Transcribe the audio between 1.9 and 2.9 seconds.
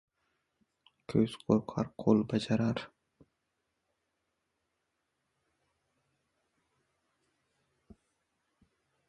qo‘l bajarar.